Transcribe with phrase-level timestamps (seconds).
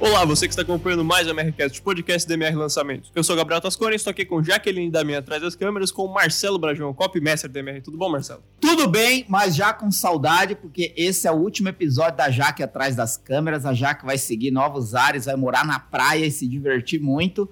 [0.00, 3.10] Olá, você que está acompanhando mais o MRCast, podcast do MR Lançamentos.
[3.16, 6.14] Eu sou Gabriel Tascone, estou aqui com Jaqueline da minha atrás das câmeras, com o
[6.14, 7.80] Marcelo Brajão, copymestre do MR.
[7.80, 8.40] Tudo bom, Marcelo?
[8.60, 12.94] Tudo bem, mas já com saudade, porque esse é o último episódio da Jaque atrás
[12.94, 13.66] das câmeras.
[13.66, 17.50] A Jaque vai seguir novos ares, vai morar na praia e se divertir muito.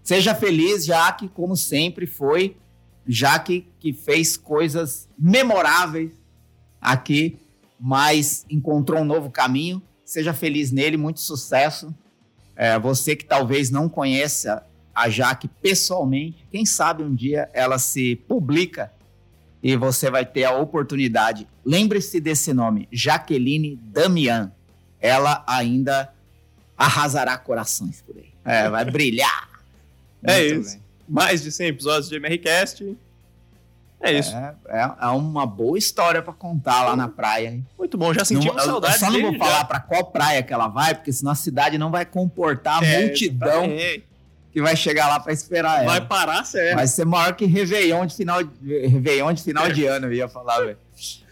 [0.00, 2.56] Seja feliz, Jaque, como sempre foi.
[3.08, 6.12] Jaque que fez coisas memoráveis
[6.80, 7.40] aqui,
[7.80, 11.94] mas encontrou um novo caminho seja feliz nele, muito sucesso.
[12.56, 18.16] É, você que talvez não conheça a Jaque pessoalmente, quem sabe um dia ela se
[18.26, 18.90] publica
[19.62, 21.46] e você vai ter a oportunidade.
[21.62, 24.50] Lembre-se desse nome, Jaqueline Damian.
[24.98, 26.12] Ela ainda
[26.76, 28.32] arrasará corações por aí.
[28.44, 29.48] É, vai brilhar.
[30.24, 30.72] é isso.
[30.72, 30.82] Bem.
[31.06, 32.96] Mais de 100 episódios de MRCast.
[34.00, 34.34] É isso.
[34.34, 37.48] É, é, é uma boa história para contar lá na praia.
[37.48, 37.66] Hein?
[37.76, 38.94] Muito bom, já sentimos não, saudade.
[38.94, 41.76] Eu só não vou falar para qual praia que ela vai, porque senão a cidade
[41.78, 43.64] não vai comportar a é, multidão
[44.52, 45.92] que vai chegar lá para esperar ela.
[45.92, 46.76] Vai parar, certo.
[46.76, 49.70] Vai ser maior que Réveillon de final, Réveillon de, final é.
[49.70, 50.78] de ano, eu ia falar, velho.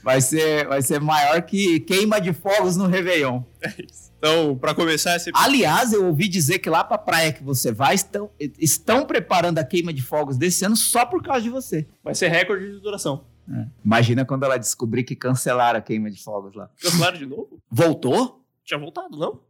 [0.03, 3.43] Vai ser, vai ser maior que queima de fogos no Réveillon.
[3.61, 4.06] É isso.
[4.19, 7.71] Então, para começar esse Aliás, eu ouvi dizer que lá para a praia que você
[7.71, 11.87] vai estão, estão preparando a queima de fogos desse ano só por causa de você.
[12.03, 13.27] Vai ser recorde de duração.
[13.49, 13.67] É.
[13.85, 16.71] Imagina quando ela descobrir que cancelaram a queima de fogos lá.
[16.81, 17.63] Cancelaram de novo?
[17.71, 18.45] Voltou?
[18.65, 19.41] Tinha voltado, não?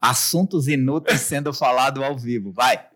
[0.00, 2.52] Assuntos inúteis sendo falado ao vivo.
[2.52, 2.86] Vai.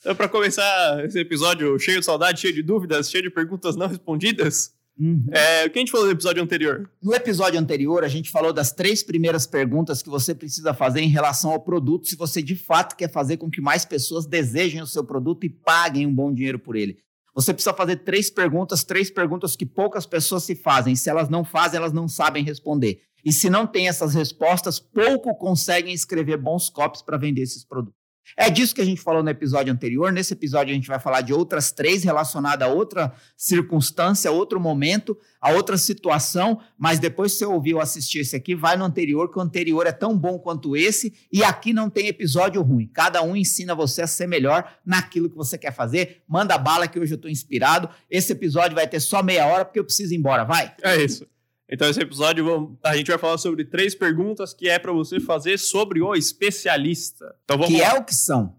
[0.00, 3.86] então, para começar esse episódio cheio de saudade, cheio de dúvidas, cheio de perguntas não
[3.86, 5.26] respondidas, Uhum.
[5.32, 6.90] É, o que a gente falou no episódio anterior?
[7.02, 11.08] No episódio anterior, a gente falou das três primeiras perguntas que você precisa fazer em
[11.08, 14.86] relação ao produto, se você de fato quer fazer com que mais pessoas desejem o
[14.86, 16.96] seu produto e paguem um bom dinheiro por ele.
[17.34, 20.94] Você precisa fazer três perguntas, três perguntas que poucas pessoas se fazem.
[20.94, 23.00] Se elas não fazem, elas não sabem responder.
[23.24, 28.03] E se não tem essas respostas, pouco conseguem escrever bons copies para vender esses produtos.
[28.36, 30.12] É disso que a gente falou no episódio anterior.
[30.12, 34.58] Nesse episódio, a gente vai falar de outras três relacionadas a outra circunstância, a outro
[34.58, 36.60] momento, a outra situação.
[36.78, 39.92] Mas depois, se você ouviu assistir esse aqui, vai no anterior, que o anterior é
[39.92, 41.12] tão bom quanto esse.
[41.32, 42.88] E aqui não tem episódio ruim.
[42.92, 46.22] Cada um ensina você a ser melhor naquilo que você quer fazer.
[46.26, 47.88] Manda bala, que hoje eu estou inspirado.
[48.10, 50.44] Esse episódio vai ter só meia hora, porque eu preciso ir embora.
[50.44, 50.74] Vai.
[50.82, 51.26] É isso.
[51.68, 55.58] Então, esse episódio a gente vai falar sobre três perguntas que é para você fazer
[55.58, 57.34] sobre o especialista.
[57.44, 57.88] Então, vamos que lá.
[57.88, 58.56] é o que são?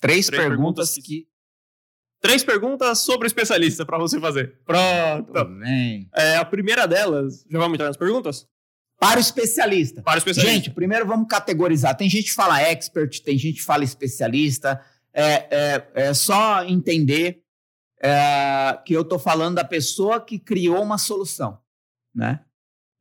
[0.00, 1.28] Três, três perguntas, perguntas que...
[2.20, 4.58] Três perguntas sobre o especialista para você fazer.
[4.64, 5.32] Pronto.
[6.14, 8.46] É, a primeira delas, já vamos entrar nas perguntas?
[8.98, 10.02] Para o especialista.
[10.02, 10.54] Para o especialista.
[10.54, 11.94] Gente, primeiro vamos categorizar.
[11.94, 14.80] Tem gente que fala expert, tem gente que fala especialista.
[15.12, 17.42] É, é, é só entender
[18.00, 21.62] é, que eu estou falando da pessoa que criou uma solução
[22.14, 22.40] né?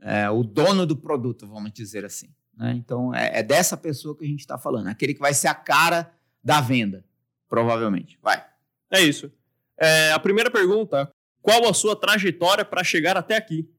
[0.01, 2.28] É, o dono do produto, vamos dizer assim.
[2.57, 2.74] Né?
[2.75, 5.56] Então, é, é, dessa pessoa que a gente está falando, aquele que vai ser a
[5.56, 6.12] cara
[6.44, 7.06] da venda,
[7.47, 8.18] provavelmente.
[8.22, 8.44] Vai.
[8.91, 9.31] É isso.
[9.78, 11.09] É, a primeira pergunta:
[11.41, 13.69] qual a sua trajetória para chegar até aqui?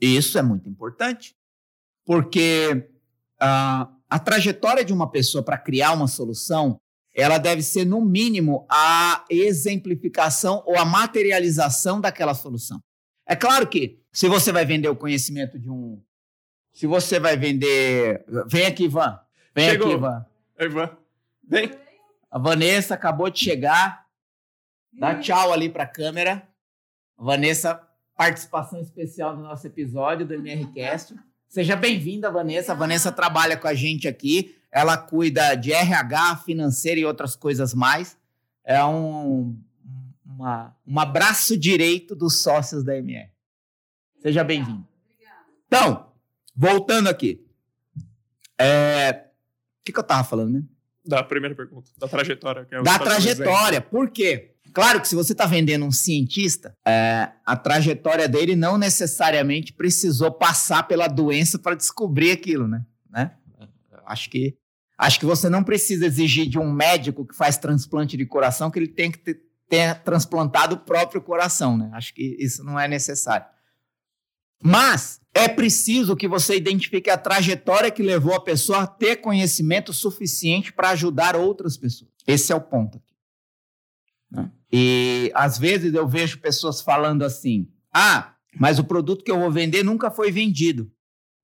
[0.00, 1.34] Isso é muito importante,
[2.04, 2.88] porque
[3.40, 6.80] uh, a trajetória de uma pessoa para criar uma solução
[7.14, 12.80] ela deve ser, no mínimo, a exemplificação ou a materialização daquela solução.
[13.30, 16.02] É claro que se você vai vender o conhecimento de um.
[16.72, 18.24] Se você vai vender.
[18.48, 19.20] Vem aqui, Ivan.
[19.54, 19.86] Vem Chegou.
[19.86, 20.26] aqui, Ivan.
[20.58, 20.96] Ivan.
[21.48, 21.70] Vem.
[22.28, 24.04] A Vanessa acabou de chegar.
[24.92, 26.42] Dá tchau ali para a câmera.
[27.16, 27.80] Vanessa,
[28.16, 31.14] participação especial no nosso episódio do MRCast.
[31.48, 32.72] Seja bem-vinda, Vanessa.
[32.72, 34.56] A Vanessa trabalha com a gente aqui.
[34.72, 38.18] Ela cuida de RH, financeira e outras coisas mais.
[38.64, 39.56] É um
[40.40, 43.30] uma, um abraço direito dos sócios da MR.
[44.22, 44.86] Seja bem-vindo.
[45.66, 46.12] Então,
[46.56, 47.46] voltando aqui.
[48.58, 49.26] É...
[49.80, 50.62] O que, que eu estava falando, né?
[51.04, 52.66] Da primeira pergunta, da trajetória.
[52.70, 53.80] É da trajetória.
[53.80, 54.54] Por quê?
[54.72, 60.30] Claro que se você está vendendo um cientista, é, a trajetória dele não necessariamente precisou
[60.30, 62.86] passar pela doença para descobrir aquilo, né?
[63.10, 63.32] né?
[64.06, 64.56] Acho que
[64.96, 68.78] acho que você não precisa exigir de um médico que faz transplante de coração que
[68.78, 71.88] ele tem que ter, tenha transplantado o próprio coração, né?
[71.94, 73.46] Acho que isso não é necessário.
[74.62, 79.92] Mas é preciso que você identifique a trajetória que levou a pessoa a ter conhecimento
[79.92, 82.10] suficiente para ajudar outras pessoas.
[82.26, 83.14] Esse é o ponto aqui.
[84.30, 84.50] Né?
[84.72, 89.52] E às vezes eu vejo pessoas falando assim: ah, mas o produto que eu vou
[89.52, 90.90] vender nunca foi vendido.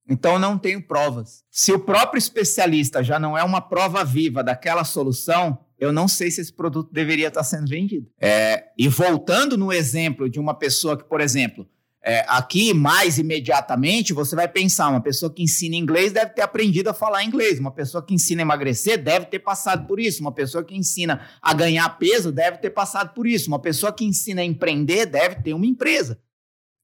[0.08, 1.44] Então não tenho provas.
[1.50, 6.30] Se o próprio especialista já não é uma prova viva daquela solução, eu não sei
[6.30, 8.08] se esse produto deveria estar sendo vendido.
[8.20, 11.66] É, e voltando no exemplo de uma pessoa que, por exemplo,
[12.08, 16.88] É, aqui, mais imediatamente, você vai pensar: uma pessoa que ensina inglês deve ter aprendido
[16.88, 20.30] a falar inglês, uma pessoa que ensina a emagrecer deve ter passado por isso, uma
[20.30, 24.40] pessoa que ensina a ganhar peso deve ter passado por isso, uma pessoa que ensina
[24.40, 26.16] a empreender deve ter uma empresa.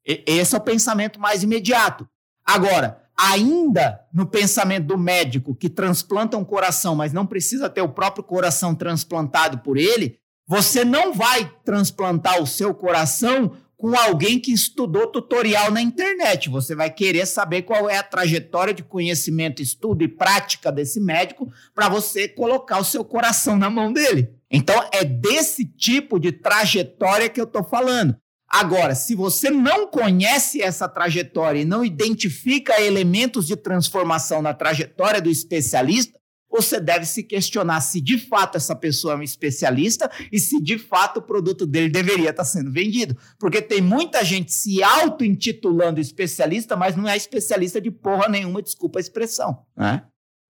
[0.04, 2.04] E, esse é o pensamento mais imediato.
[2.44, 7.88] Agora, ainda no pensamento do médico que transplanta um coração, mas não precisa ter o
[7.88, 14.52] próprio coração transplantado por ele, você não vai transplantar o seu coração com alguém que
[14.52, 16.48] estudou tutorial na internet.
[16.48, 21.52] Você vai querer saber qual é a trajetória de conhecimento, estudo e prática desse médico
[21.74, 24.28] para você colocar o seu coração na mão dele.
[24.48, 28.16] Então, é desse tipo de trajetória que eu estou falando.
[28.52, 35.22] Agora, se você não conhece essa trajetória e não identifica elementos de transformação na trajetória
[35.22, 36.20] do especialista,
[36.50, 40.76] você deve se questionar se de fato essa pessoa é um especialista e se de
[40.76, 43.16] fato o produto dele deveria estar sendo vendido.
[43.38, 48.98] Porque tem muita gente se auto-intitulando especialista, mas não é especialista de porra nenhuma, desculpa
[48.98, 49.64] a expressão.
[49.74, 50.04] Né?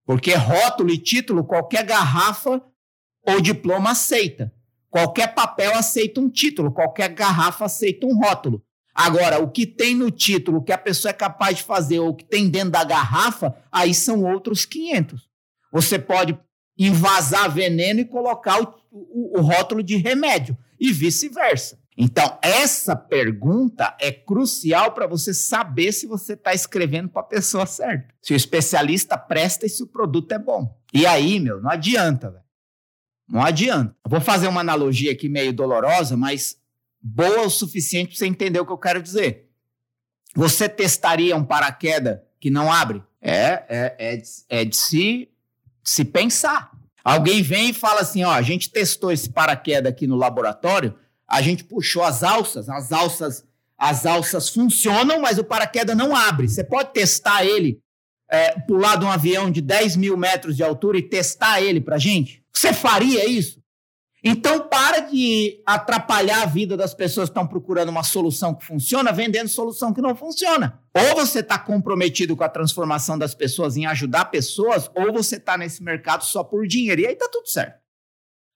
[0.04, 2.60] Porque rótulo e título, qualquer garrafa
[3.24, 4.52] ou diploma aceita.
[4.92, 8.62] Qualquer papel aceita um título, qualquer garrafa aceita um rótulo.
[8.94, 12.10] Agora, o que tem no título, o que a pessoa é capaz de fazer, ou
[12.10, 15.26] o que tem dentro da garrafa, aí são outros 500.
[15.72, 16.38] Você pode
[16.78, 21.78] invasar veneno e colocar o, o, o rótulo de remédio e vice-versa.
[21.96, 27.64] Então, essa pergunta é crucial para você saber se você está escrevendo para a pessoa
[27.64, 28.12] certa.
[28.20, 30.78] Se o especialista presta e se o produto é bom.
[30.92, 32.42] E aí, meu, não adianta, velho.
[33.32, 33.96] Não adianta.
[34.06, 36.58] Vou fazer uma analogia aqui meio dolorosa, mas
[37.00, 39.48] boa o suficiente para você entender o que eu quero dizer.
[40.36, 43.02] Você testaria um paraquedas que não abre?
[43.22, 45.30] É, é, é, de, é de se
[45.82, 46.70] se pensar.
[47.02, 50.94] Alguém vem e fala assim: ó, a gente testou esse paraquedas aqui no laboratório,
[51.26, 53.44] a gente puxou as alças, as alças,
[53.78, 56.48] as alças funcionam, mas o paraquedas não abre.
[56.48, 57.80] Você pode testar ele,
[58.30, 61.96] é, pular de um avião de 10 mil metros de altura e testar ele pra
[61.96, 62.41] gente?
[62.52, 63.62] Você faria isso?
[64.24, 69.10] Então, para de atrapalhar a vida das pessoas que estão procurando uma solução que funciona,
[69.10, 70.80] vendendo solução que não funciona.
[70.94, 75.58] Ou você está comprometido com a transformação das pessoas em ajudar pessoas, ou você está
[75.58, 77.00] nesse mercado só por dinheiro.
[77.00, 77.80] E aí tá tudo certo.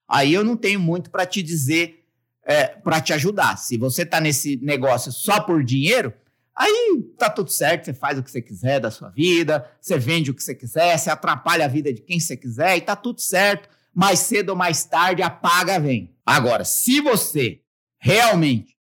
[0.09, 2.05] Aí eu não tenho muito para te dizer,
[2.45, 3.57] é, para te ajudar.
[3.57, 6.15] Se você está nesse negócio só por dinheiro,
[6.55, 7.87] aí tá tudo certo.
[7.87, 10.97] Você faz o que você quiser da sua vida, você vende o que você quiser,
[10.97, 14.57] você atrapalha a vida de quem você quiser e tá tudo certo mais cedo ou
[14.57, 16.15] mais tarde a paga vem.
[16.25, 17.63] Agora, se você
[17.99, 18.77] realmente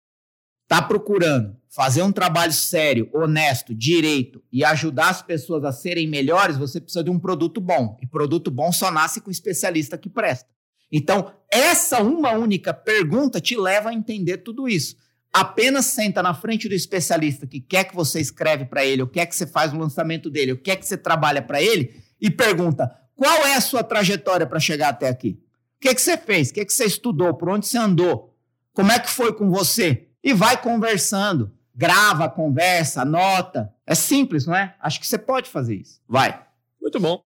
[0.64, 6.58] está procurando fazer um trabalho sério, honesto, direito e ajudar as pessoas a serem melhores,
[6.58, 7.98] você precisa de um produto bom.
[8.02, 10.50] E produto bom só nasce com especialista que presta.
[10.92, 14.98] Então, essa uma única pergunta te leva a entender tudo isso.
[15.32, 19.20] Apenas senta na frente do especialista que quer que você escreve para ele, o que
[19.20, 22.02] é que você faz no lançamento dele, o que é que você trabalha para ele
[22.20, 25.40] e pergunta: qual é a sua trajetória para chegar até aqui?
[25.78, 26.50] O que, que você fez?
[26.50, 27.34] O que, que você estudou?
[27.34, 28.36] Por onde você andou?
[28.74, 30.08] Como é que foi com você?
[30.24, 31.54] E vai conversando.
[31.74, 33.74] Grava, conversa, anota.
[33.86, 34.76] É simples, não é?
[34.80, 36.02] Acho que você pode fazer isso.
[36.08, 36.46] Vai.
[36.82, 37.22] Muito bom.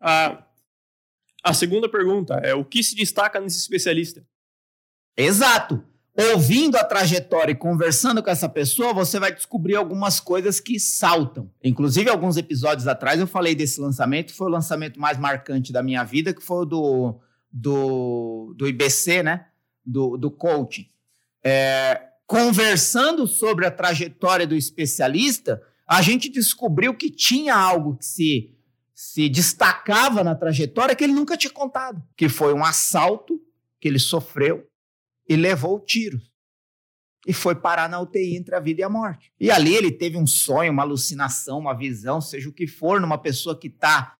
[0.00, 0.44] A,
[1.42, 4.24] a segunda pergunta é: o que se destaca nesse especialista?
[5.16, 5.82] Exato
[6.16, 11.50] ouvindo a trajetória e conversando com essa pessoa, você vai descobrir algumas coisas que saltam.
[11.62, 16.04] Inclusive, alguns episódios atrás eu falei desse lançamento, foi o lançamento mais marcante da minha
[16.04, 19.46] vida, que foi o do, do, do IBC, né?
[19.84, 20.86] Do, do coaching.
[21.42, 28.54] É, conversando sobre a trajetória do especialista, a gente descobriu que tinha algo que se,
[28.94, 33.40] se destacava na trajetória que ele nunca tinha contado, que foi um assalto
[33.80, 34.66] que ele sofreu
[35.28, 36.32] e levou tiros.
[37.26, 39.32] E foi parar na UTI entre a vida e a morte.
[39.40, 43.16] E ali ele teve um sonho, uma alucinação, uma visão, seja o que for, numa
[43.16, 44.14] pessoa que está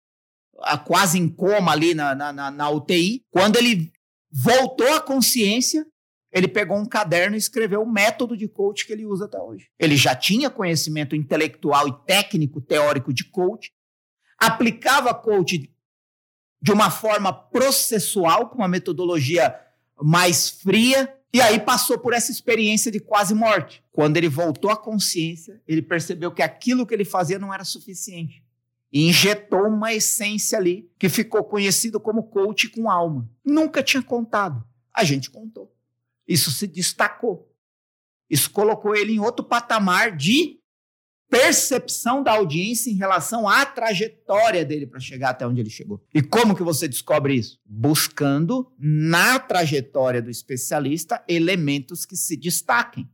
[0.61, 3.23] ah, quase em coma ali na, na, na UTI.
[3.31, 3.93] Quando ele
[4.31, 5.87] voltou à consciência,
[6.33, 9.69] ele pegou um caderno e escreveu o método de coach que ele usa até hoje.
[9.79, 13.71] Ele já tinha conhecimento intelectual e técnico, teórico de coach,
[14.37, 15.71] aplicava coach
[16.61, 19.55] de uma forma processual, com uma metodologia
[20.01, 23.83] mais fria, e aí passou por essa experiência de quase morte.
[23.91, 28.45] Quando ele voltou à consciência, ele percebeu que aquilo que ele fazia não era suficiente.
[28.93, 33.29] E injetou uma essência ali que ficou conhecido como coach com alma.
[33.45, 34.65] Nunca tinha contado.
[34.95, 35.75] A gente contou.
[36.27, 37.53] Isso se destacou.
[38.31, 40.61] Isso colocou ele em outro patamar de
[41.31, 46.03] percepção da audiência em relação à trajetória dele para chegar até onde ele chegou.
[46.15, 47.59] E como que você descobre isso?
[47.65, 53.09] Buscando na trajetória do especialista elementos que se destaquem.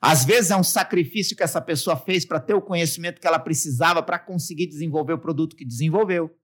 [0.00, 3.38] Às vezes é um sacrifício que essa pessoa fez para ter o conhecimento que ela
[3.38, 6.34] precisava para conseguir desenvolver o produto que desenvolveu.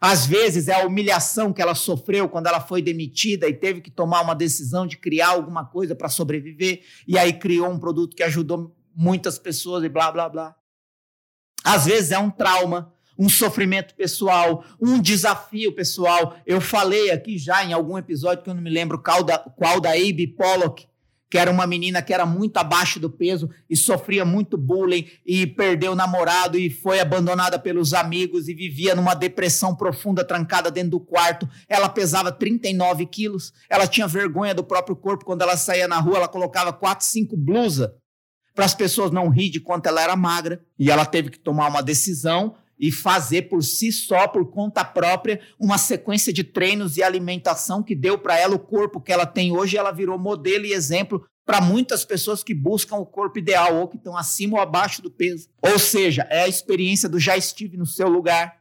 [0.00, 3.90] Às vezes é a humilhação que ela sofreu quando ela foi demitida e teve que
[3.90, 8.22] tomar uma decisão de criar alguma coisa para sobreviver, e aí criou um produto que
[8.22, 10.56] ajudou muitas pessoas e blá, blá, blá.
[11.64, 16.36] Às vezes é um trauma, um sofrimento pessoal, um desafio pessoal.
[16.44, 19.80] Eu falei aqui já em algum episódio que eu não me lembro qual da, qual
[19.80, 20.86] da Abe Pollock,
[21.30, 25.46] que era uma menina que era muito abaixo do peso e sofria muito bullying e
[25.46, 30.90] perdeu o namorado e foi abandonada pelos amigos e vivia numa depressão profunda, trancada dentro
[30.90, 31.48] do quarto.
[31.68, 35.24] Ela pesava 39 quilos, ela tinha vergonha do próprio corpo.
[35.24, 37.88] Quando ela saía na rua, ela colocava quatro, cinco blusas
[38.54, 40.64] para as pessoas não rir de quanto ela era magra.
[40.78, 45.40] E ela teve que tomar uma decisão e fazer por si só, por conta própria,
[45.58, 49.52] uma sequência de treinos e alimentação que deu para ela o corpo que ela tem
[49.52, 49.76] hoje.
[49.76, 53.96] Ela virou modelo e exemplo para muitas pessoas que buscam o corpo ideal ou que
[53.96, 55.48] estão acima ou abaixo do peso.
[55.60, 58.60] Ou seja, é a experiência do já estive no seu lugar.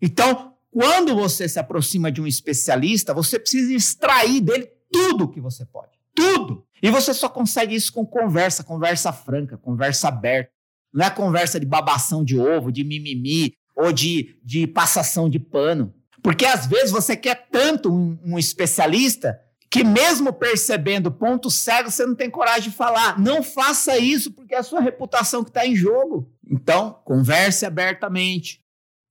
[0.00, 5.66] Então, quando você se aproxima de um especialista, você precisa extrair dele tudo que você
[5.66, 5.97] pode.
[6.18, 6.64] Tudo!
[6.82, 10.50] E você só consegue isso com conversa, conversa franca, conversa aberta.
[10.92, 15.94] Não é conversa de babação de ovo, de mimimi ou de, de passação de pano.
[16.22, 19.38] Porque às vezes você quer tanto um, um especialista
[19.70, 23.18] que, mesmo percebendo ponto cego, você não tem coragem de falar.
[23.18, 26.32] Não faça isso, porque é a sua reputação que está em jogo.
[26.50, 28.60] Então, converse abertamente,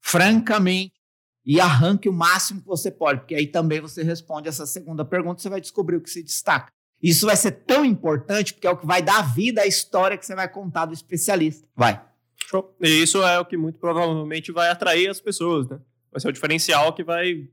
[0.01, 0.93] francamente,
[1.45, 5.41] e arranque o máximo que você pode, porque aí também você responde essa segunda pergunta,
[5.41, 6.73] você vai descobrir o que se destaca.
[7.01, 10.25] Isso vai ser tão importante porque é o que vai dar vida à história que
[10.25, 11.67] você vai contar do especialista.
[11.75, 12.01] Vai.
[12.49, 12.75] Show.
[12.81, 15.79] E isso é o que muito provavelmente vai atrair as pessoas, né?
[16.11, 17.47] Vai ser o diferencial que vai.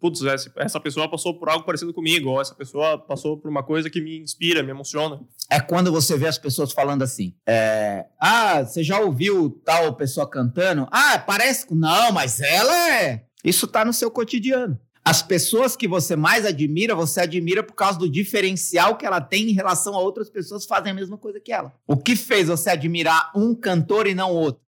[0.00, 0.20] Putz,
[0.56, 4.00] essa pessoa passou por algo parecido comigo, ou essa pessoa passou por uma coisa que
[4.00, 5.20] me inspira, me emociona.
[5.48, 10.28] É quando você vê as pessoas falando assim: é, Ah, você já ouviu tal pessoa
[10.28, 10.88] cantando?
[10.90, 11.72] Ah, parece.
[11.72, 13.26] Não, mas ela é.
[13.44, 14.76] Isso tá no seu cotidiano.
[15.04, 19.50] As pessoas que você mais admira, você admira por causa do diferencial que ela tem
[19.50, 21.72] em relação a outras pessoas que fazem a mesma coisa que ela.
[21.86, 24.62] O que fez você admirar um cantor e não outro?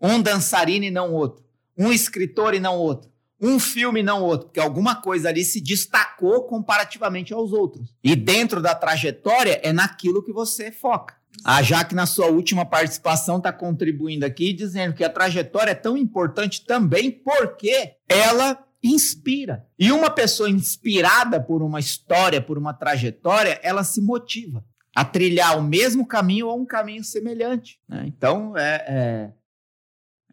[0.00, 1.44] Um dançarino e não outro?
[1.76, 3.10] Um escritor e não outro?
[3.40, 4.46] Um filme e não outro?
[4.46, 7.92] Porque alguma coisa ali se destacou comparativamente aos outros.
[8.02, 11.16] E dentro da trajetória é naquilo que você foca.
[11.44, 15.96] A Jaque, na sua última participação, está contribuindo aqui, dizendo que a trajetória é tão
[15.96, 19.66] importante também porque ela inspira.
[19.78, 24.64] E uma pessoa inspirada por uma história, por uma trajetória, ela se motiva
[24.94, 27.80] a trilhar o mesmo caminho ou um caminho semelhante.
[27.88, 28.04] Né?
[28.06, 29.32] Então, é, é,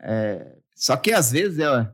[0.02, 1.88] é, Só que às vezes eu,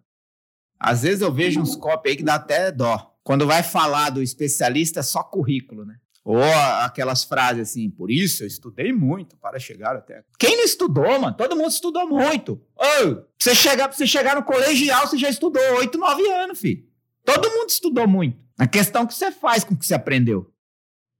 [0.79, 3.13] às vezes eu vejo uns copy aí que dá até dó.
[3.23, 5.97] Quando vai falar do especialista, é só currículo, né?
[6.29, 6.43] Ou
[6.81, 10.25] aquelas frases assim, por isso eu estudei muito para chegar até.
[10.37, 11.33] Quem não estudou, mano?
[11.37, 12.61] Todo mundo estudou muito.
[12.75, 16.83] Ô, você chegar, você chegar no colegial, você já estudou 8, 9 anos, filho.
[17.23, 18.37] Todo mundo estudou muito.
[18.59, 20.51] A questão que você faz com o que você aprendeu.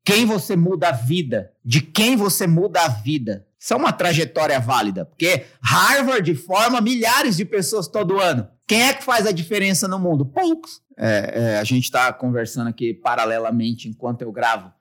[0.04, 3.48] Quem você muda a vida, de quem você muda a vida.
[3.58, 8.46] Isso é uma trajetória válida, porque Harvard forma milhares de pessoas todo ano.
[8.68, 10.26] Quem é que faz a diferença no mundo?
[10.26, 10.82] Poucos.
[10.98, 14.76] É, é, a gente está conversando aqui paralelamente enquanto eu gravo.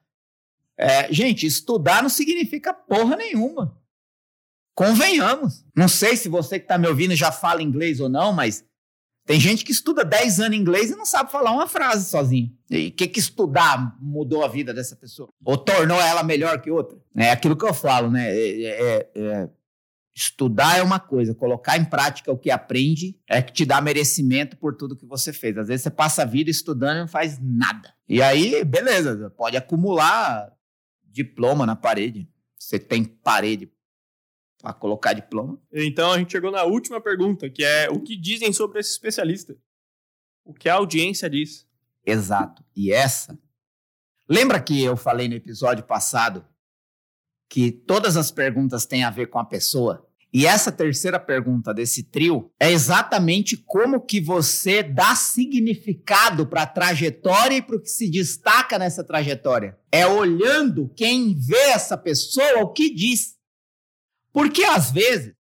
[0.78, 3.76] É, gente, estudar não significa porra nenhuma.
[4.74, 5.64] Convenhamos.
[5.74, 8.62] Não sei se você que está me ouvindo já fala inglês ou não, mas
[9.26, 12.52] tem gente que estuda 10 anos inglês e não sabe falar uma frase sozinho.
[12.70, 15.28] E o que, que estudar mudou a vida dessa pessoa?
[15.44, 16.96] Ou tornou ela melhor que outra?
[17.16, 18.30] É aquilo que eu falo, né?
[18.30, 19.48] É, é, é,
[20.14, 24.56] estudar é uma coisa, colocar em prática o que aprende é que te dá merecimento
[24.56, 25.58] por tudo que você fez.
[25.58, 27.92] Às vezes você passa a vida estudando e não faz nada.
[28.08, 30.55] E aí, beleza, pode acumular
[31.16, 32.28] diploma na parede.
[32.58, 33.72] Você tem parede
[34.60, 35.60] para colocar diploma.
[35.72, 39.56] Então a gente chegou na última pergunta, que é o que dizem sobre esse especialista?
[40.44, 41.66] O que a audiência diz?
[42.04, 42.62] Exato.
[42.74, 43.38] E essa.
[44.28, 46.46] Lembra que eu falei no episódio passado
[47.48, 50.05] que todas as perguntas têm a ver com a pessoa?
[50.32, 56.66] E essa terceira pergunta desse trio é exatamente como que você dá significado para a
[56.66, 59.78] trajetória e para o que se destaca nessa trajetória.
[59.90, 63.36] É olhando quem vê essa pessoa o que diz.
[64.32, 65.32] Porque às vezes,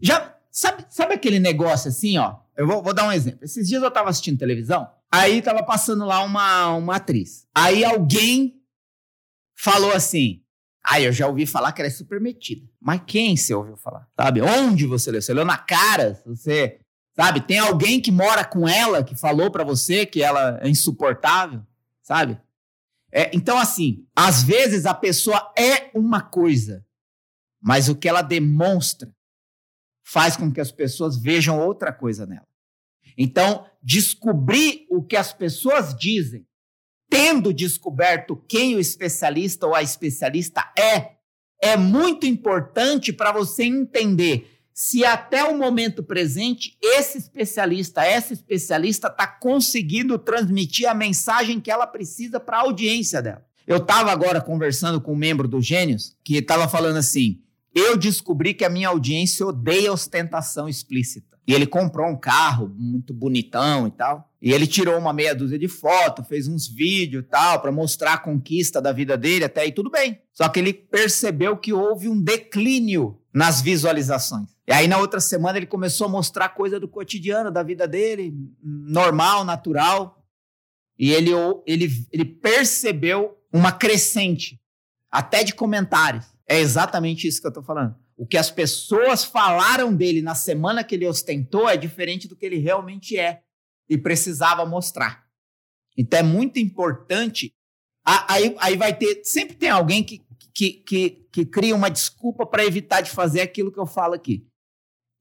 [0.00, 2.36] já sabe, sabe aquele negócio assim, ó?
[2.56, 3.40] Eu vou, vou dar um exemplo.
[3.42, 7.46] Esses dias eu estava assistindo televisão, aí estava passando lá uma, uma atriz.
[7.54, 8.62] Aí alguém
[9.56, 10.42] falou assim:
[10.90, 12.66] ah, eu já ouvi falar que ela é super metida.
[12.80, 14.08] Mas quem você ouviu falar?
[14.18, 14.40] Sabe?
[14.40, 15.20] Onde você leu?
[15.20, 16.18] Você leu na cara?
[16.24, 16.80] Você,
[17.14, 17.42] sabe?
[17.42, 21.62] Tem alguém que mora com ela que falou para você que ela é insuportável?
[22.02, 22.40] Sabe?
[23.12, 26.82] É, então, assim, às vezes a pessoa é uma coisa,
[27.60, 29.14] mas o que ela demonstra
[30.02, 32.48] faz com que as pessoas vejam outra coisa nela.
[33.14, 36.47] Então, descobrir o que as pessoas dizem,
[37.08, 41.12] tendo descoberto quem o especialista ou a especialista é,
[41.60, 49.08] é muito importante para você entender se até o momento presente esse especialista, essa especialista
[49.08, 53.44] está conseguindo transmitir a mensagem que ela precisa para a audiência dela.
[53.66, 57.42] Eu estava agora conversando com um membro do Gênios que estava falando assim:
[57.74, 61.38] eu descobri que a minha audiência odeia ostentação explícita.
[61.46, 64.30] E ele comprou um carro muito bonitão e tal.
[64.40, 68.12] E ele tirou uma meia dúzia de fotos, fez uns vídeos e tal, para mostrar
[68.12, 70.20] a conquista da vida dele, até aí tudo bem.
[70.32, 74.50] Só que ele percebeu que houve um declínio nas visualizações.
[74.66, 78.34] E aí, na outra semana, ele começou a mostrar coisa do cotidiano, da vida dele,
[78.62, 80.22] normal, natural.
[80.98, 81.30] E ele,
[81.66, 84.60] ele, ele percebeu uma crescente,
[85.10, 86.26] até de comentários.
[86.48, 87.94] É exatamente isso que eu estou falando.
[88.16, 92.46] O que as pessoas falaram dele na semana que ele ostentou é diferente do que
[92.46, 93.42] ele realmente é
[93.88, 95.24] e precisava mostrar.
[95.96, 97.54] Então é muito importante.
[98.04, 99.22] Aí, aí vai ter.
[99.24, 100.24] Sempre tem alguém que,
[100.54, 104.46] que, que, que cria uma desculpa para evitar de fazer aquilo que eu falo aqui.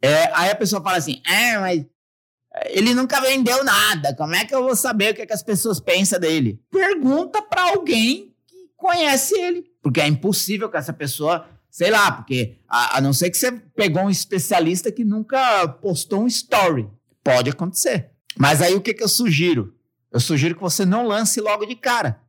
[0.01, 1.85] É, aí a pessoa fala assim: é, mas
[2.67, 4.15] ele nunca vendeu nada.
[4.15, 6.61] Como é que eu vou saber o que, é que as pessoas pensam dele?
[6.71, 9.66] Pergunta para alguém que conhece ele.
[9.81, 13.51] Porque é impossível que essa pessoa, sei lá, porque a, a, não ser que você
[13.51, 16.89] pegou um especialista que nunca postou um story.
[17.23, 18.11] Pode acontecer.
[18.37, 19.75] Mas aí o que, que eu sugiro?
[20.11, 22.21] Eu sugiro que você não lance logo de cara.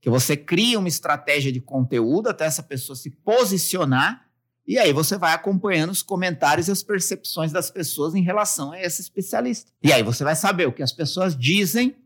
[0.00, 4.28] Que você crie uma estratégia de conteúdo até essa pessoa se posicionar
[4.68, 8.78] e aí você vai acompanhando os comentários e as percepções das pessoas em relação a
[8.78, 9.72] esse especialista.
[9.82, 11.96] E aí você vai saber o que as pessoas dizem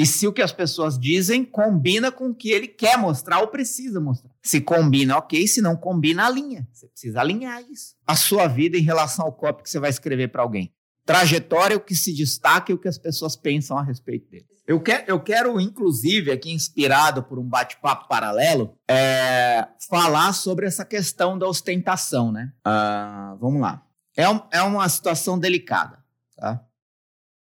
[0.00, 3.48] e se o que as pessoas dizem combina com o que ele quer mostrar ou
[3.48, 4.30] precisa mostrar.
[4.42, 5.46] Se combina, ok.
[5.46, 6.66] Se não combina, alinha.
[6.72, 7.96] Você precisa alinhar isso.
[8.06, 10.72] A sua vida em relação ao copy que você vai escrever para alguém.
[11.04, 14.46] Trajetória, o que se destaca e o que as pessoas pensam a respeito dele.
[14.66, 20.84] Eu quero, eu quero, inclusive, aqui inspirado por um bate-papo paralelo, é, falar sobre essa
[20.84, 22.54] questão da ostentação, né?
[22.66, 23.84] Uh, vamos lá.
[24.16, 26.02] É, um, é uma situação delicada,
[26.36, 26.64] tá?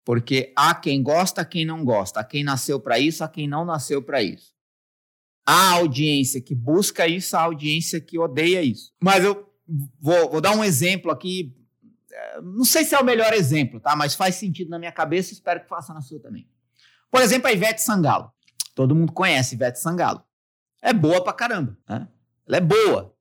[0.06, 3.64] Porque há quem gosta, quem não gosta, há quem nasceu para isso, há quem não
[3.64, 4.54] nasceu para isso.
[5.44, 8.92] Há audiência que busca isso, há audiência que odeia isso.
[9.02, 9.52] Mas eu
[9.98, 11.52] vou, vou dar um exemplo aqui.
[12.08, 13.96] É, não sei se é o melhor exemplo, tá?
[13.96, 16.48] Mas faz sentido na minha cabeça, espero que faça na sua também.
[17.10, 18.30] Por exemplo, a Ivete Sangalo.
[18.76, 20.22] Todo mundo conhece Ivete Sangalo.
[20.80, 21.76] É boa pra caramba.
[21.88, 22.06] Né?
[22.46, 23.12] Ela é boa.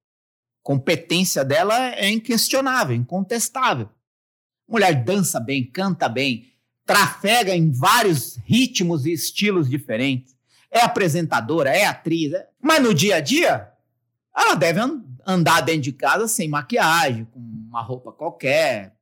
[0.62, 3.90] competência dela é inquestionável, incontestável.
[4.68, 6.55] Mulher dança bem, canta bem,
[6.86, 10.36] trafega em vários ritmos e estilos diferentes.
[10.70, 12.34] É apresentadora, é atriz.
[12.34, 12.48] É...
[12.62, 13.72] Mas no dia a dia,
[14.36, 14.80] ela deve
[15.26, 18.96] andar dentro de casa sem maquiagem, com uma roupa qualquer,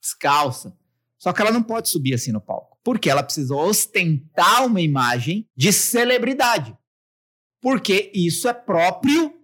[0.00, 0.76] descalça.
[1.18, 5.48] Só que ela não pode subir assim no palco, porque ela precisa ostentar uma imagem
[5.56, 6.76] de celebridade.
[7.60, 9.34] Porque isso é próprio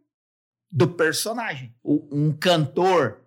[0.71, 1.75] do personagem.
[1.85, 3.23] Um cantor,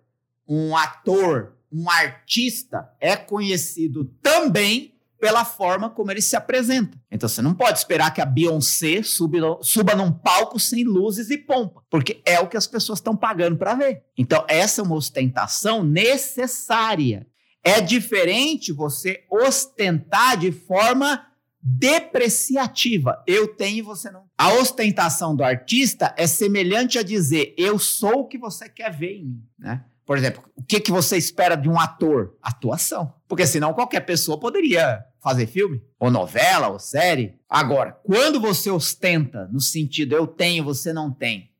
[0.48, 6.98] um ator, um artista é conhecido também pela forma como ele se apresenta.
[7.10, 11.38] Então você não pode esperar que a Beyoncé suba, suba num palco sem luzes e
[11.38, 14.04] pompa, porque é o que as pessoas estão pagando para ver.
[14.16, 17.26] Então essa é uma ostentação necessária.
[17.64, 21.26] É diferente você ostentar de forma
[21.60, 23.20] depreciativa.
[23.26, 24.26] Eu tenho e você não.
[24.38, 29.16] A ostentação do artista é semelhante a dizer eu sou o que você quer ver
[29.16, 29.84] em mim, né?
[30.06, 32.38] Por exemplo, o que, que você espera de um ator?
[32.40, 33.12] Atuação.
[33.26, 37.36] Porque senão qualquer pessoa poderia fazer filme, ou novela, ou série.
[37.48, 41.50] Agora, quando você ostenta no sentido eu tenho, você não tem,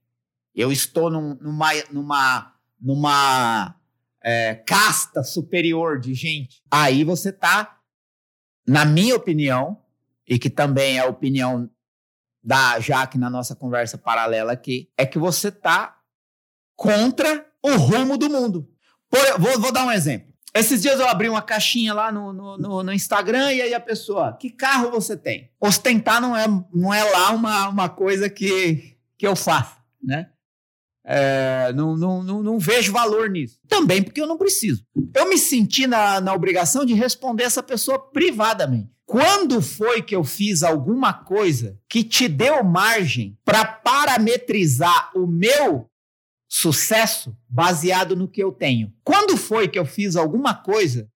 [0.55, 3.77] eu estou num, numa, numa, numa
[4.23, 6.63] é, casta superior de gente.
[6.71, 7.81] Aí você tá,
[8.65, 9.83] na minha opinião,
[10.27, 11.69] e que também é a opinião
[12.43, 15.99] da Jaque na nossa conversa paralela aqui, é que você tá
[16.77, 18.69] contra o rumo do mundo.
[19.11, 20.33] Por, vou, vou, dar um exemplo.
[20.55, 23.81] Esses dias eu abri uma caixinha lá no, no, no, no, Instagram e aí a
[23.81, 25.51] pessoa, que carro você tem?
[25.61, 30.31] Ostentar não é, não é lá uma, uma coisa que, que eu faço, né?
[31.09, 33.61] É, não, não, não, não, vejo valor nisso.
[33.69, 34.85] Também porque eu não preciso.
[35.15, 38.91] Eu me senti na, na obrigação de responder essa pessoa privadamente.
[39.05, 45.89] Quando foi que eu fiz alguma coisa que te deu margem para parametrizar o meu
[46.49, 48.93] sucesso baseado no que eu tenho?
[49.05, 51.11] Quando foi que eu fiz alguma coisa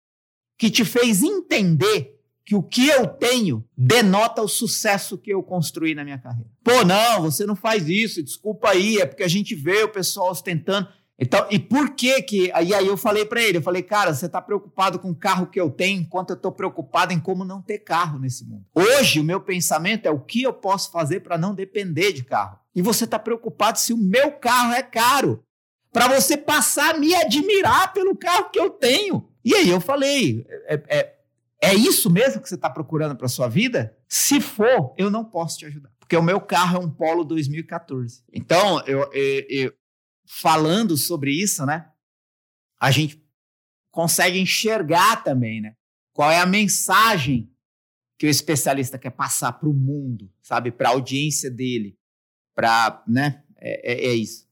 [0.57, 5.93] que te fez entender que o que eu tenho denota o sucesso que eu construí
[5.93, 6.49] na minha carreira.
[6.63, 10.31] Pô, não, você não faz isso, desculpa aí, é porque a gente vê o pessoal
[10.31, 10.87] ostentando.
[11.19, 12.49] Então, e por que que.
[12.53, 15.47] Aí, aí eu falei para ele, eu falei, cara, você tá preocupado com o carro
[15.47, 18.63] que eu tenho, enquanto eu tô preocupado em como não ter carro nesse mundo.
[18.73, 22.59] Hoje, o meu pensamento é o que eu posso fazer para não depender de carro.
[22.77, 25.43] E você tá preocupado se o meu carro é caro.
[25.91, 29.27] Para você passar a me admirar pelo carro que eu tenho.
[29.43, 31.15] E aí eu falei, é, é,
[31.59, 33.97] é isso mesmo que você está procurando para sua vida?
[34.07, 35.89] Se for, eu não posso te ajudar.
[35.97, 38.23] Porque o meu carro é um Polo 2014.
[38.31, 39.73] Então, eu, eu, eu
[40.27, 41.89] falando sobre isso, né?
[42.79, 43.19] A gente
[43.89, 45.73] consegue enxergar também, né?
[46.13, 47.51] Qual é a mensagem
[48.19, 50.71] que o especialista quer passar para o mundo, sabe?
[50.71, 51.96] Para a audiência dele.
[52.57, 53.43] Para, né?
[53.59, 54.47] É, é, é isso.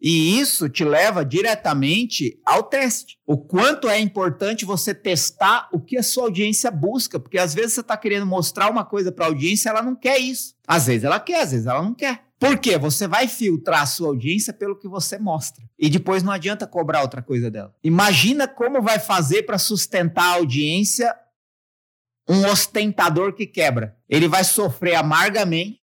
[0.00, 3.16] E isso te leva diretamente ao teste.
[3.24, 7.74] O quanto é importante você testar o que a sua audiência busca, porque às vezes
[7.74, 10.56] você está querendo mostrar uma coisa para a audiência, ela não quer isso.
[10.66, 12.24] Às vezes ela quer, às vezes ela não quer.
[12.38, 12.76] Por quê?
[12.76, 15.64] Você vai filtrar a sua audiência pelo que você mostra.
[15.78, 17.72] E depois não adianta cobrar outra coisa dela.
[17.82, 21.14] Imagina como vai fazer para sustentar a audiência
[22.28, 23.96] um ostentador que quebra.
[24.08, 25.83] Ele vai sofrer amargamente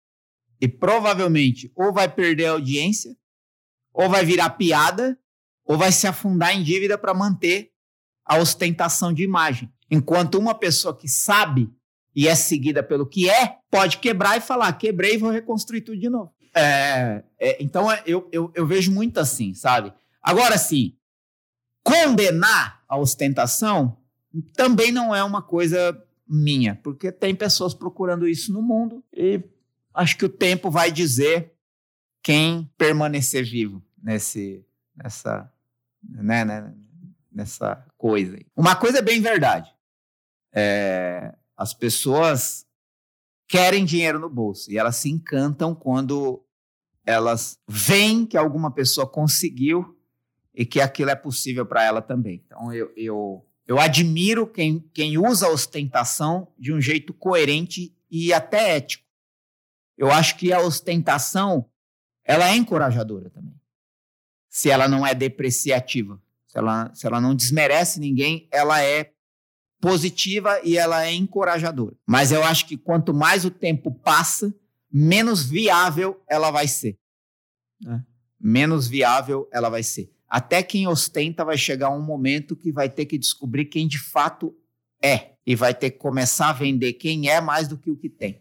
[0.60, 3.16] e provavelmente ou vai perder a audiência
[3.96, 5.18] ou vai virar piada,
[5.64, 7.72] ou vai se afundar em dívida para manter
[8.24, 9.72] a ostentação de imagem.
[9.90, 11.72] Enquanto uma pessoa que sabe
[12.14, 15.98] e é seguida pelo que é, pode quebrar e falar: quebrei e vou reconstruir tudo
[15.98, 16.30] de novo.
[16.54, 19.92] É, é, então é, eu, eu, eu vejo muito assim, sabe?
[20.22, 20.94] Agora sim,
[21.82, 23.96] condenar a ostentação
[24.54, 25.96] também não é uma coisa
[26.28, 29.42] minha, porque tem pessoas procurando isso no mundo e
[29.96, 31.52] acho que o tempo vai dizer
[32.22, 35.50] quem permanecer vivo nesse, nessa,
[36.02, 36.74] né, né,
[37.32, 38.38] nessa coisa.
[38.54, 39.74] Uma coisa é bem verdade.
[40.52, 42.66] É, as pessoas
[43.48, 46.44] querem dinheiro no bolso e elas se encantam quando
[47.04, 49.96] elas veem que alguma pessoa conseguiu
[50.52, 52.42] e que aquilo é possível para ela também.
[52.44, 58.32] Então eu, eu, eu admiro quem, quem usa a ostentação de um jeito coerente e
[58.32, 59.05] até ético.
[59.96, 61.68] Eu acho que a ostentação
[62.24, 63.56] ela é encorajadora também
[64.56, 66.18] se ela não é depreciativa.
[66.46, 69.12] Se ela, se ela não desmerece ninguém, ela é
[69.78, 71.94] positiva e ela é encorajadora.
[72.06, 74.54] Mas eu acho que quanto mais o tempo passa,
[74.90, 76.98] menos viável ela vai ser.
[77.78, 78.02] Né?
[78.40, 80.10] Menos viável ela vai ser.
[80.26, 84.56] Até quem ostenta vai chegar um momento que vai ter que descobrir quem de fato
[85.02, 88.08] é e vai ter que começar a vender quem é mais do que o que
[88.08, 88.40] tem.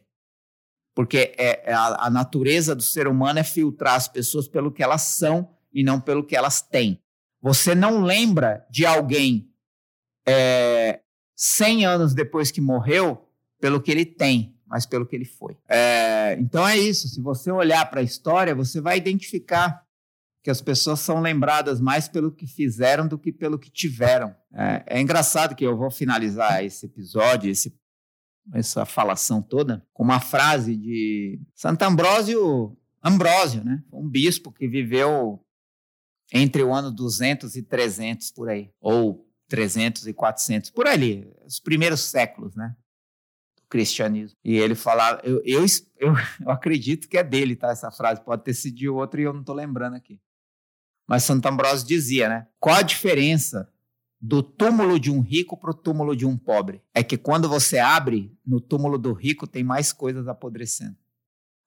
[0.95, 4.81] Porque é, é a, a natureza do ser humano é filtrar as pessoas pelo que
[4.81, 7.01] elas são e não pelo que elas têm.
[7.41, 9.51] Você não lembra de alguém
[10.25, 11.01] é,
[11.36, 13.27] 100 anos depois que morreu
[13.60, 15.58] pelo que ele tem, mas pelo que ele foi.
[15.69, 17.10] É, então é isso.
[17.10, 19.86] Se você olhar para a história, você vai identificar
[20.41, 24.36] que as pessoas são lembradas mais pelo que fizeram do que pelo que tiveram.
[24.53, 27.75] É, é engraçado que eu vou finalizar esse episódio, esse,
[28.53, 33.84] essa falação toda, com uma frase de Santo Ambrósio, Ambrósio, né?
[33.91, 35.43] Um bispo que viveu
[36.34, 41.60] entre o ano 200 e 300 por aí, ou 300 e 400, por ali, os
[41.60, 42.75] primeiros séculos, né?
[43.55, 44.38] Do cristianismo.
[44.43, 45.65] E ele falava, eu, eu,
[45.97, 47.69] eu, eu acredito que é dele, tá?
[47.69, 50.19] Essa frase pode ter sido de outro e eu não estou lembrando aqui.
[51.08, 52.47] Mas Santo Ambrósio dizia, né?
[52.60, 53.71] Qual a diferença
[54.28, 56.82] do túmulo de um rico para o túmulo de um pobre?
[56.96, 60.96] É que quando você abre, no túmulo do rico tem mais coisas apodrecendo.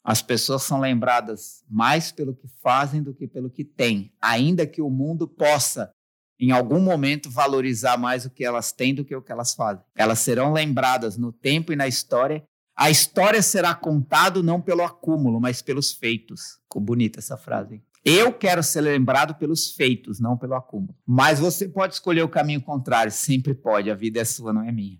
[0.02, 4.82] As pessoas são lembradas mais pelo que fazem do que pelo que têm, ainda que
[4.82, 5.92] o mundo possa,
[6.40, 9.84] em algum momento, valorizar mais o que elas têm do que o que elas fazem.
[9.94, 12.42] Elas serão lembradas no tempo e na história.
[12.76, 16.58] A história será contada não pelo acúmulo, mas pelos feitos.
[16.62, 17.76] Ficou bonita essa frase.
[17.76, 17.82] Hein?
[18.08, 20.94] Eu quero ser lembrado pelos feitos, não pelo acúmulo.
[21.06, 23.90] Mas você pode escolher o caminho contrário, sempre pode.
[23.90, 24.98] A vida é sua, não é minha.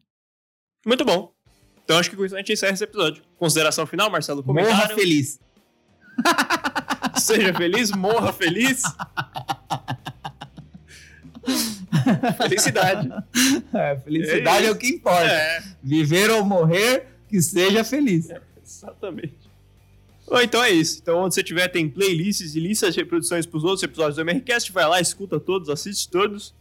[0.87, 1.33] Muito bom.
[1.85, 3.23] Então acho que com isso a gente encerra esse episódio.
[3.39, 4.43] Consideração final, Marcelo?
[4.43, 4.77] Comentário?
[4.77, 5.41] Morra feliz.
[7.17, 8.83] Seja feliz, morra feliz.
[12.37, 13.09] Felicidade.
[13.73, 15.27] É, felicidade é, é, o que importa.
[15.27, 15.63] É.
[15.83, 18.31] Viver ou morrer, que seja feliz.
[18.31, 19.48] É, exatamente.
[20.29, 20.99] Bom, então é isso.
[21.01, 24.23] Então, onde você tiver, tem playlists e listas de reproduções para os outros episódios do
[24.23, 24.71] MRCast.
[24.73, 26.55] Vai lá, escuta todos, assiste todos.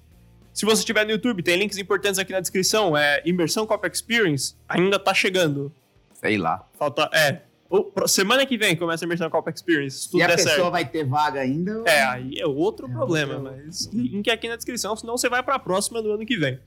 [0.53, 2.97] Se você estiver no YouTube, tem links importantes aqui na descrição.
[2.97, 5.71] É Imersão Cop Experience ainda tá chegando.
[6.13, 6.67] Sei lá.
[6.79, 7.09] Falta.
[7.13, 7.41] É.
[7.69, 9.99] O, semana que vem começa a Imersão Cop Experience.
[9.99, 10.71] Se tudo e a der pessoa certo.
[10.71, 11.83] vai ter vaga ainda?
[11.85, 13.39] É, aí é outro é problema.
[13.39, 16.57] Mas link aqui na descrição, senão você vai pra próxima do ano que vem.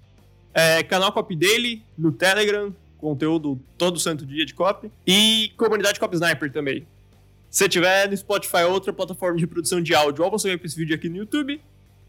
[0.53, 4.91] É, canal Copy Daily no Telegram, conteúdo todo santo dia de copy.
[5.07, 6.87] E comunidade Copy Sniper também.
[7.49, 10.77] Se tiver no Spotify outra plataforma de produção de áudio, ou você vem para esse
[10.77, 11.61] vídeo aqui no YouTube,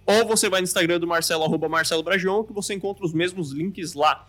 [0.06, 3.52] ou você vai no Instagram do Marcelo, arroba Marcelo Bragion, que você encontra os mesmos
[3.52, 4.28] links lá.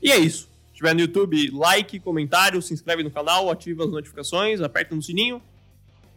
[0.00, 0.48] E é isso.
[0.68, 5.02] Se tiver no YouTube, like, comentário, se inscreve no canal, ativa as notificações, aperta no
[5.02, 5.42] sininho.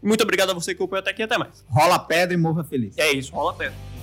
[0.02, 1.66] Muito obrigado a você que acompanhou até aqui até mais.
[1.68, 2.96] Rola pedra e morra feliz.
[2.98, 3.95] É isso, rola pedra.